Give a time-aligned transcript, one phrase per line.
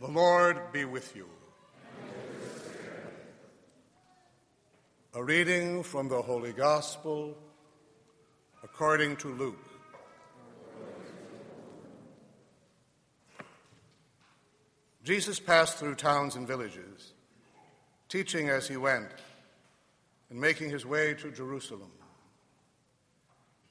[0.00, 1.26] The Lord be with you.
[5.12, 7.36] A reading from the Holy Gospel
[8.62, 9.58] according to Luke.
[15.02, 17.14] Jesus passed through towns and villages,
[18.08, 19.08] teaching as he went
[20.30, 21.90] and making his way to Jerusalem.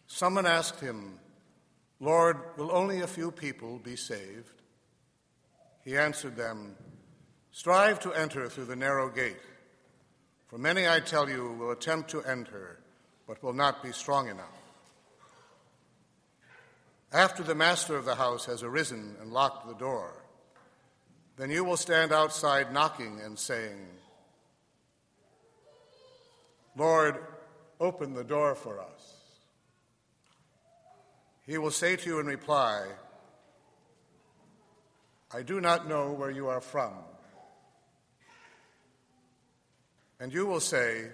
[0.07, 1.19] Someone asked him,
[2.01, 4.56] Lord, will only a few people be saved?
[5.87, 6.75] He answered them,
[7.51, 9.39] Strive to enter through the narrow gate,
[10.47, 12.81] for many, I tell you, will attempt to enter,
[13.25, 14.59] but will not be strong enough.
[17.13, 20.11] After the master of the house has arisen and locked the door,
[21.37, 23.87] then you will stand outside knocking and saying,
[26.75, 27.15] Lord,
[27.79, 29.15] open the door for us.
[31.45, 32.87] He will say to you in reply,
[35.33, 36.93] I do not know where you are from.
[40.19, 41.07] And you will say,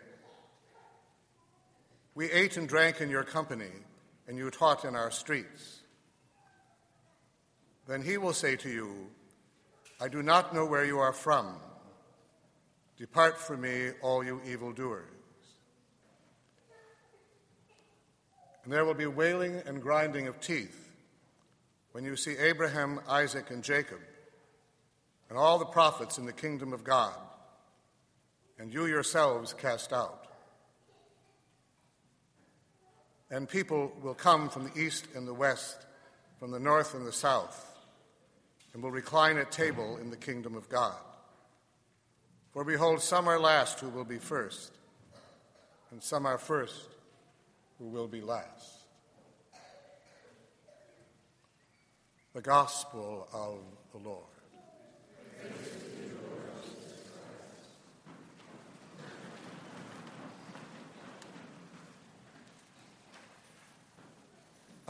[2.13, 3.71] We ate and drank in your company,
[4.27, 5.79] and you taught in our streets.
[7.87, 9.07] Then he will say to you,
[9.99, 11.57] I do not know where you are from.
[12.97, 15.09] Depart from me, all you evildoers.
[18.63, 20.91] And there will be wailing and grinding of teeth
[21.91, 23.99] when you see Abraham, Isaac, and Jacob,
[25.33, 27.15] and all the prophets in the kingdom of God,
[28.59, 30.27] and you yourselves cast out.
[33.31, 35.87] And people will come from the east and the west,
[36.37, 37.73] from the north and the south
[38.75, 40.93] and will recline at table in the kingdom of God.
[42.51, 44.71] For behold, some are last who will be first,
[45.89, 46.89] and some are first
[47.79, 48.85] who will be last.
[52.35, 53.57] The Gospel of
[53.91, 54.32] the Lord.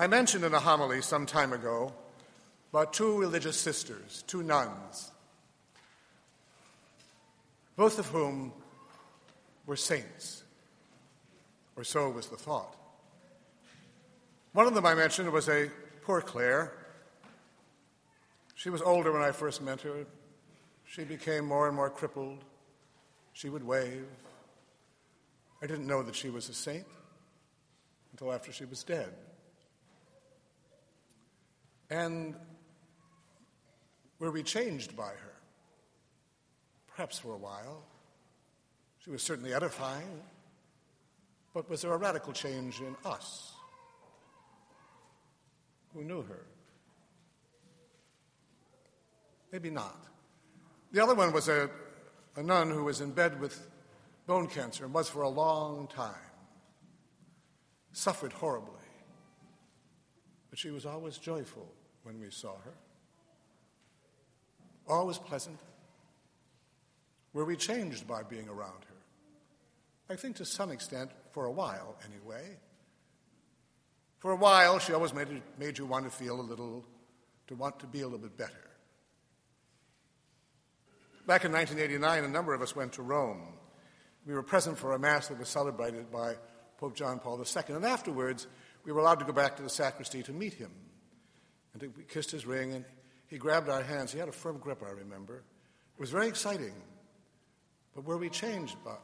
[0.03, 1.93] I mentioned in a homily some time ago
[2.71, 5.11] about two religious sisters, two nuns,
[7.77, 8.51] both of whom
[9.65, 10.43] were saints,
[11.77, 12.75] or so was the thought.
[14.51, 15.69] One of them I mentioned was a
[16.01, 16.73] poor Clare.
[18.55, 20.05] She was older when I first met her.
[20.93, 22.43] She became more and more crippled.
[23.31, 24.05] She would wave.
[25.59, 26.85] I didn't know that she was a saint
[28.11, 29.11] until after she was dead.
[31.89, 32.35] And
[34.19, 35.33] were we changed by her?
[36.89, 37.81] Perhaps for a while.
[38.99, 40.21] She was certainly edifying,
[41.55, 43.51] but was there a radical change in us
[45.95, 46.45] who knew her?
[49.51, 50.12] Maybe not.
[50.93, 51.69] The other one was a,
[52.37, 53.67] a nun who was in bed with
[54.25, 56.15] bone cancer and was for a long time.
[57.91, 58.71] Suffered horribly.
[60.49, 61.67] But she was always joyful
[62.03, 62.73] when we saw her
[64.87, 65.59] always pleasant?
[67.33, 70.13] Were we changed by being around her?
[70.13, 72.57] I think to some extent, for a while anyway.
[74.19, 76.85] For a while, she always made, it, made you want to feel a little,
[77.47, 78.69] to want to be a little bit better.
[81.25, 83.53] Back in 1989, a number of us went to Rome.
[84.25, 86.35] We were present for a Mass that was celebrated by
[86.77, 88.47] Pope John Paul II, and afterwards,
[88.83, 90.71] we were allowed to go back to the sacristy to meet him.
[91.73, 92.83] And we kissed his ring, and
[93.27, 94.11] he grabbed our hands.
[94.11, 95.37] He had a firm grip, I remember.
[95.37, 96.73] It was very exciting.
[97.95, 98.97] But were we changed by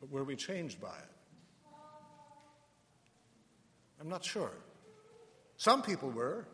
[0.00, 1.72] But were we changed by it?
[4.00, 4.52] I'm not sure.
[5.56, 6.46] Some people were.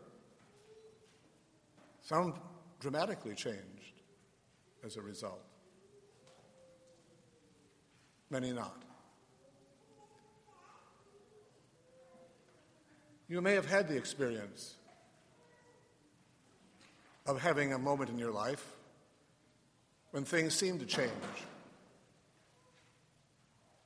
[2.02, 2.34] Some
[2.78, 3.75] dramatically changed
[4.86, 5.42] as a result.
[8.30, 8.82] Many not.
[13.28, 14.76] You may have had the experience
[17.26, 18.64] of having a moment in your life
[20.12, 21.10] when things seem to change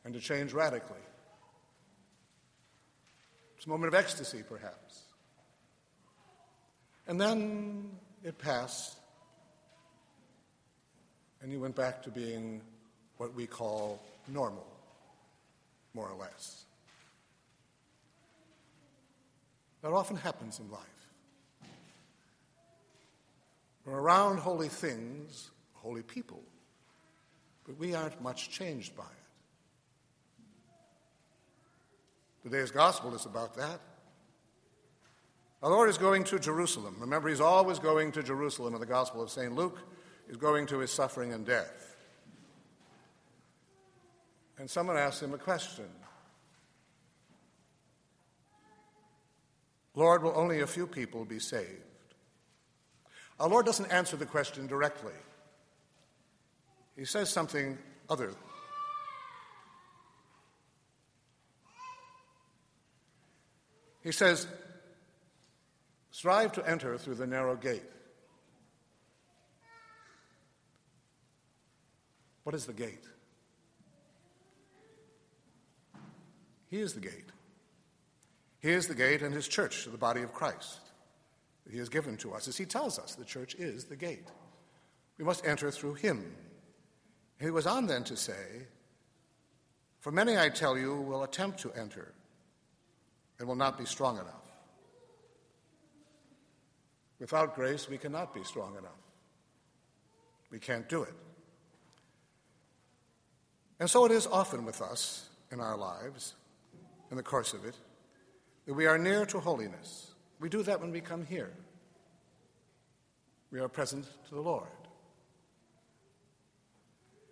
[0.05, 0.97] and to change radically.
[3.57, 5.01] It's a moment of ecstasy, perhaps.
[7.07, 7.91] And then
[8.23, 8.97] it passed,
[11.43, 12.61] and you went back to being
[13.17, 14.67] what we call normal,
[15.95, 16.65] more or less.
[19.83, 20.81] That often happens in life.
[23.85, 26.43] We're around holy things, holy people,
[27.67, 29.09] but we aren't much changed by it.
[32.43, 33.81] Today's gospel is about that.
[35.63, 36.97] Our Lord is going to Jerusalem.
[37.01, 39.55] Remember, he's always going to Jerusalem in the Gospel of St.
[39.55, 39.79] Luke.
[40.31, 41.97] He's going to his suffering and death.
[44.59, 45.87] And someone asked him a question
[49.97, 51.83] Lord, will only a few people be saved?
[53.41, 55.15] Our Lord doesn't answer the question directly.
[56.97, 57.77] He says something
[58.09, 58.31] other.
[64.05, 64.47] He says,
[66.13, 67.83] Strive to enter through the narrow gate.
[72.51, 73.05] What is the gate?
[76.67, 77.31] He is the gate.
[78.59, 80.81] He is the gate and his church the body of Christ
[81.65, 82.49] that he has given to us.
[82.49, 84.27] As he tells us, the church is the gate.
[85.17, 86.25] We must enter through him.
[87.41, 88.67] He was on then to say,
[90.01, 92.15] For many, I tell you, will attempt to enter
[93.39, 94.51] and will not be strong enough.
[97.21, 98.91] Without grace, we cannot be strong enough.
[100.51, 101.15] We can't do it.
[103.81, 106.35] And so it is often with us in our lives,
[107.11, 107.75] in the course of it,
[108.67, 110.13] that we are near to holiness.
[110.39, 111.51] We do that when we come here.
[113.51, 114.69] We are present to the Lord.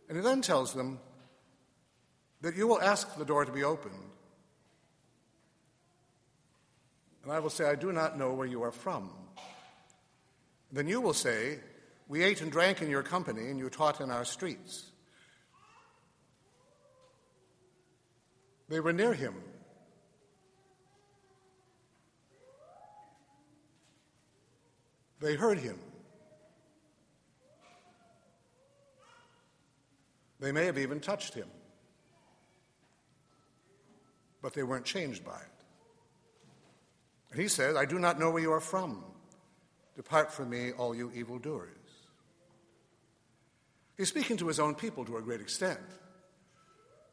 [0.08, 0.98] And he then tells them
[2.40, 3.94] that you will ask the door to be opened.
[7.22, 9.10] And I will say, I do not know where you are from.
[10.72, 11.58] Then you will say,
[12.08, 14.92] We ate and drank in your company, and you taught in our streets.
[18.68, 19.34] They were near him.
[25.20, 25.78] They heard him.
[30.40, 31.48] They may have even touched him,
[34.40, 35.58] but they weren't changed by it.
[37.32, 39.02] And he says, I do not know where you are from.
[39.96, 41.70] Depart from me, all you evildoers.
[43.96, 45.80] He's speaking to his own people to a great extent.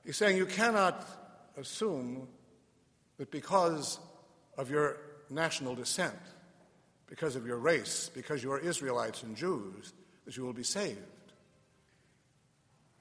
[0.06, 1.04] He's saying, You cannot
[1.58, 2.28] assume
[3.18, 4.00] that because
[4.58, 4.98] of your
[5.30, 6.20] national descent,
[7.08, 9.94] because of your race, because you are Israelites and Jews,
[10.26, 11.00] that you will be saved.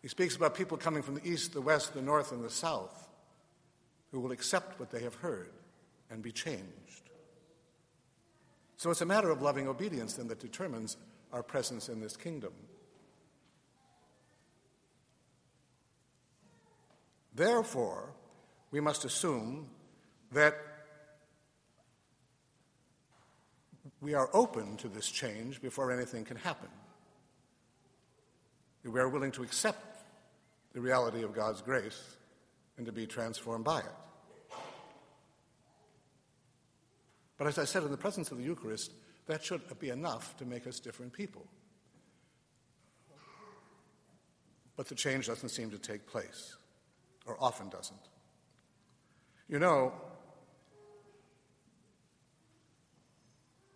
[0.02, 3.08] He speaks about people coming from the east, the west, the north, and the south
[4.10, 5.50] who will accept what they have heard
[6.10, 7.10] and be changed.
[8.76, 10.98] So it's a matter of loving obedience then that determines
[11.32, 12.52] our presence in this kingdom.
[17.34, 18.10] Therefore,
[18.74, 19.68] we must assume
[20.32, 20.56] that
[24.00, 26.68] we are open to this change before anything can happen.
[28.84, 30.02] We are willing to accept
[30.72, 32.16] the reality of God's grace
[32.76, 34.56] and to be transformed by it.
[37.38, 38.90] But as I said, in the presence of the Eucharist,
[39.26, 41.46] that should be enough to make us different people.
[44.76, 46.56] But the change doesn't seem to take place,
[47.24, 48.00] or often doesn't.
[49.54, 49.92] You know,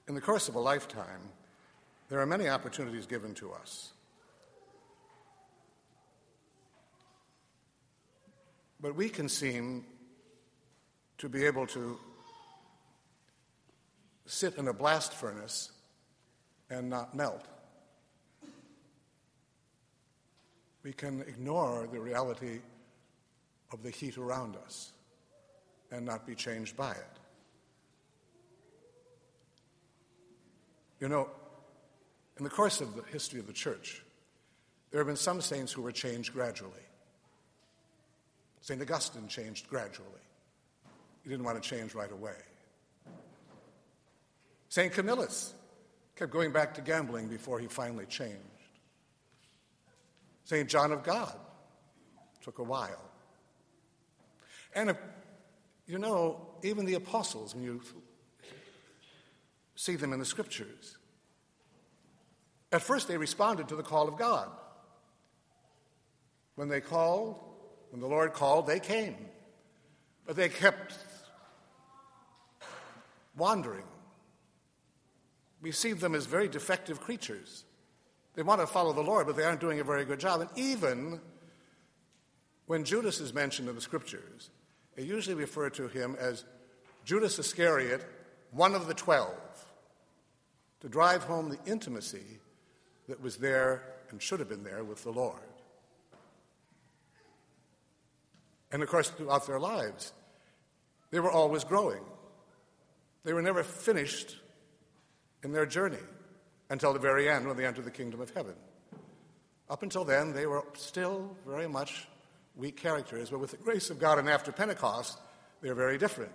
[0.08, 1.20] in the course of a lifetime,
[2.08, 3.92] there are many opportunities given to us.
[8.80, 9.84] But we can seem
[11.18, 11.96] to be able to
[14.26, 15.70] sit in a blast furnace
[16.70, 17.46] and not melt.
[20.82, 22.62] We can ignore the reality
[23.70, 24.90] of the heat around us
[25.90, 27.18] and not be changed by it.
[31.00, 31.28] You know,
[32.38, 34.02] in the course of the history of the church,
[34.90, 36.72] there have been some saints who were changed gradually.
[38.60, 38.80] St.
[38.80, 40.08] Augustine changed gradually.
[41.22, 42.36] He didn't want to change right away.
[44.68, 44.92] St.
[44.92, 45.54] Camillus
[46.16, 48.36] kept going back to gambling before he finally changed.
[50.44, 50.68] St.
[50.68, 51.34] John of God
[52.42, 53.04] took a while.
[54.74, 54.96] And,
[55.88, 57.80] you know, even the apostles, when you
[59.74, 60.96] see them in the scriptures,
[62.70, 64.48] at first they responded to the call of God.
[66.54, 67.40] When they called,
[67.90, 69.16] when the Lord called, they came.
[70.24, 70.94] But they kept
[73.36, 73.84] wandering
[75.60, 77.64] we see them as very defective creatures.
[78.34, 80.40] They want to follow the Lord, but they aren't doing a very good job.
[80.40, 81.20] And even
[82.66, 84.50] when Judas is mentioned in the scriptures,
[84.98, 86.44] they usually refer to him as
[87.04, 88.04] Judas Iscariot,
[88.50, 89.32] one of the twelve,
[90.80, 92.40] to drive home the intimacy
[93.08, 95.38] that was there and should have been there with the Lord.
[98.72, 100.12] And of course, throughout their lives,
[101.12, 102.02] they were always growing.
[103.22, 104.34] They were never finished
[105.44, 106.02] in their journey
[106.70, 108.54] until the very end when they entered the kingdom of heaven.
[109.70, 112.08] Up until then, they were still very much
[112.58, 115.18] weak characters, but with the grace of God and after Pentecost,
[115.62, 116.32] they're very different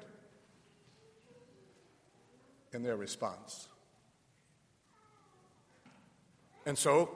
[2.72, 3.68] in their response.
[6.66, 7.12] And so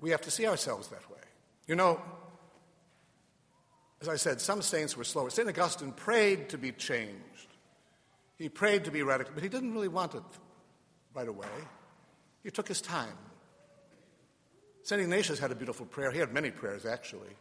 [0.00, 1.20] we have to see ourselves that way.
[1.66, 2.00] You know,
[4.00, 5.30] as I said, some saints were slower.
[5.30, 5.48] St.
[5.48, 7.14] Augustine prayed to be changed.
[8.36, 10.22] He prayed to be radical, but he didn't really want it
[11.14, 11.48] right away.
[12.44, 13.16] He took his time.
[14.82, 15.00] St.
[15.00, 16.10] Ignatius had a beautiful prayer.
[16.10, 17.36] He had many prayers, actually,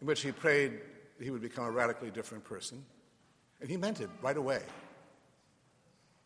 [0.00, 0.80] in which he prayed
[1.18, 2.84] that he would become a radically different person.
[3.60, 4.62] And he meant it right away.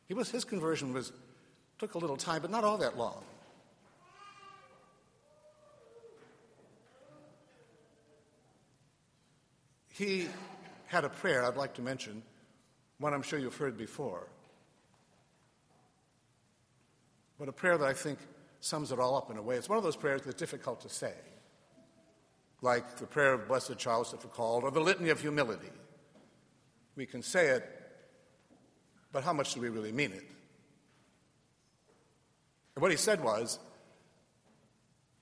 [0.06, 1.12] He was, his conversion was,
[1.78, 3.24] took a little time, but not all that long.
[9.88, 10.28] He
[10.86, 12.22] had a prayer I'd like to mention,
[12.98, 14.26] one I'm sure you've heard before.
[17.38, 18.18] But a prayer that I think
[18.60, 19.56] sums it all up in a way.
[19.56, 21.12] It's one of those prayers that's difficult to say,
[22.62, 25.71] like the prayer of Blessed Charles de Foucauld, or the Litany of Humility.
[26.95, 27.69] We can say it,
[29.11, 30.25] but how much do we really mean it?
[32.75, 33.59] And what he said was,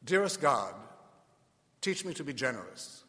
[0.05, 0.75] Dearest God,
[1.81, 3.05] teach me to be generous.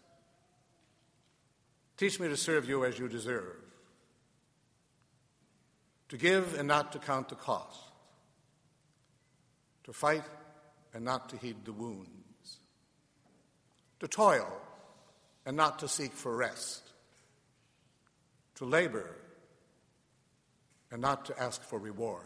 [1.98, 3.58] Teach me to serve you as you deserve,
[6.10, 7.80] to give and not to count the cost,
[9.84, 10.24] to fight
[10.94, 12.21] and not to heed the wounds,
[14.02, 14.52] to toil
[15.46, 16.82] and not to seek for rest,
[18.56, 19.16] to labor
[20.92, 22.26] and not to ask for reward,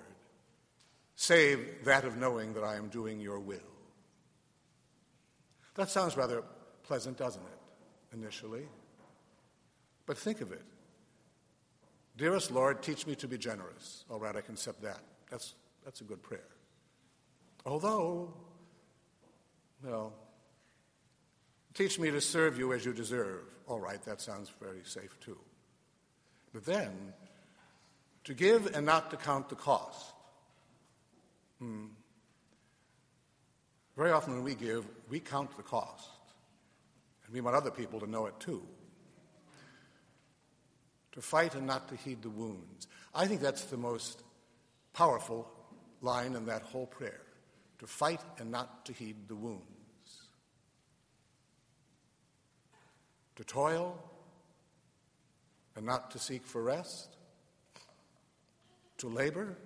[1.17, 3.60] save that of knowing that I am doing your will.
[5.75, 6.44] That sounds rather
[6.84, 8.70] pleasant, doesn't it, initially?
[10.05, 10.63] But think of it.
[12.15, 14.05] Dearest Lord, teach me to be generous.
[14.10, 15.01] All right, I can accept that.
[15.29, 16.48] That's, that's a good prayer.
[17.65, 18.34] Although,
[19.84, 20.13] well,
[21.75, 23.44] teach me to serve you as you deserve.
[23.67, 25.38] All right, that sounds very safe too.
[26.53, 27.13] But then,
[28.24, 30.13] to give and not to count the cost.
[31.60, 31.86] Hmm.
[33.96, 36.10] Very often when we give, we count the cost.
[37.25, 38.65] And we want other people to know it too
[41.15, 42.88] to fight and not to heed the wounds.
[43.13, 44.22] I think that's the most
[44.94, 45.50] powerful
[46.01, 47.22] line in that whole prayer
[47.79, 49.75] to fight and not to heed the wounds.
[53.36, 53.98] To toil
[55.75, 57.18] and not to seek for rest.
[59.00, 59.58] To labor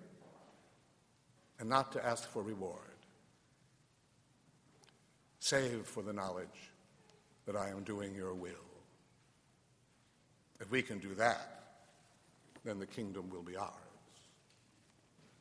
[1.59, 2.79] and not to ask for reward.
[5.39, 6.71] Save for the knowledge
[7.45, 8.51] that I am doing your will.
[10.59, 11.59] If we can do that,
[12.65, 13.71] then the kingdom will be ours.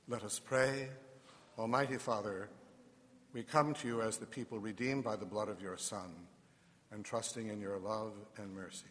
[0.06, 0.88] Let us pray.
[1.58, 2.48] Almighty Father,
[3.32, 6.14] we come to you as the people redeemed by the blood of your Son
[6.92, 8.86] and trusting in your love and mercy.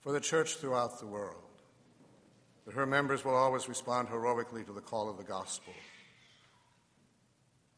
[0.00, 1.42] For the church throughout the world,
[2.64, 5.72] that her members will always respond heroically to the call of the gospel.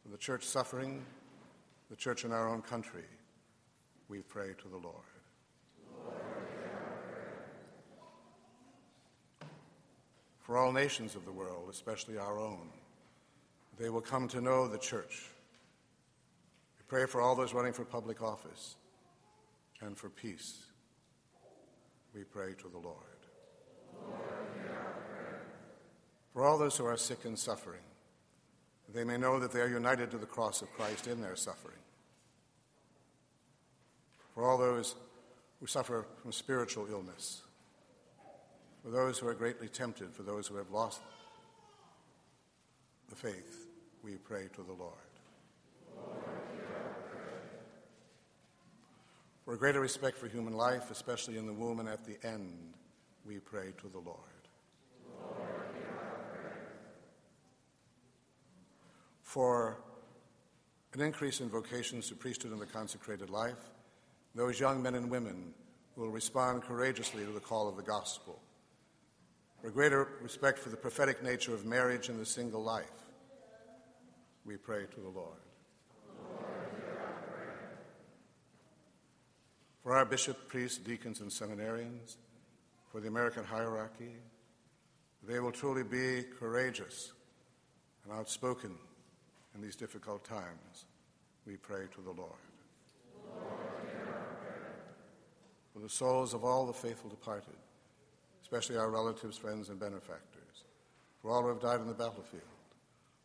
[0.03, 1.05] For the church suffering,
[1.91, 3.05] the church in our own country,
[4.09, 5.05] we pray to the Lord.
[10.51, 12.71] for all nations of the world, especially our own.
[13.79, 15.31] They will come to know the church.
[16.91, 18.75] Pray for all those running for public office
[19.81, 20.59] and for peace.
[22.13, 22.97] We pray to the Lord.
[23.95, 24.19] Lord
[26.33, 27.85] for all those who are sick and suffering,
[28.93, 31.79] they may know that they are united to the cross of Christ in their suffering.
[34.35, 34.97] For all those
[35.61, 37.43] who suffer from spiritual illness,
[38.83, 41.01] for those who are greatly tempted, for those who have lost
[43.09, 43.69] the faith,
[44.03, 44.73] we pray to the.
[44.73, 45.10] Lord
[49.51, 52.73] for a greater respect for human life, especially in the womb and at the end,
[53.27, 54.17] we pray to the Lord.
[55.13, 55.41] Lord
[59.25, 59.83] for
[60.95, 63.59] an increase in vocations to priesthood and the consecrated life,
[64.37, 65.53] those young men and women
[65.97, 68.41] will respond courageously to the call of the gospel
[69.61, 72.87] for greater respect for the prophetic nature of marriage and the single life,
[74.45, 75.41] we pray to the Lord.
[79.91, 82.15] For our bishop, priests, deacons, and seminarians,
[82.93, 84.15] for the American hierarchy,
[85.27, 87.11] they will truly be courageous
[88.05, 88.77] and outspoken
[89.53, 90.85] in these difficult times.
[91.45, 92.39] We pray to the Lord.
[93.35, 93.51] Lord
[95.73, 97.59] for the souls of all the faithful departed,
[98.43, 100.67] especially our relatives, friends, and benefactors,
[101.21, 102.45] for all who have died on the battlefield,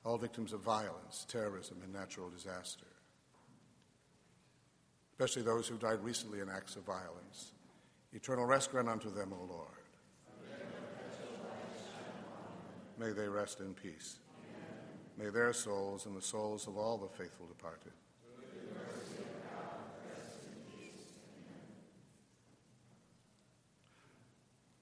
[0.04, 2.88] all victims of violence, terrorism, and natural disaster,
[5.18, 7.54] especially those who died recently in acts of violence.
[8.12, 9.70] Eternal rest grant unto them, O Lord.
[13.00, 14.20] May they rest in peace.
[15.18, 17.94] May their souls and the souls of all the faithful departed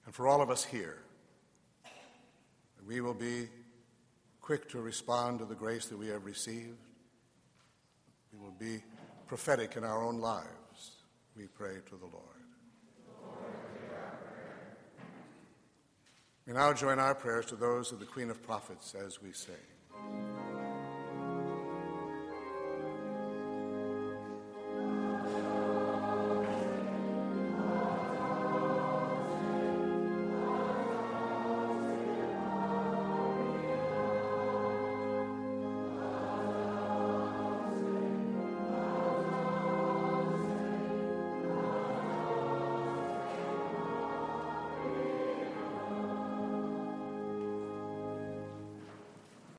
[0.06, 1.00] and for all of us here,
[2.86, 3.48] we will be
[4.42, 6.78] quick to respond to the grace that we have received.
[8.32, 8.84] We will be
[9.34, 10.92] prophetic in our own lives.
[11.36, 12.24] We pray to the Lord.
[16.46, 19.54] we now join our prayers to those of the Queen of Prophets as we say.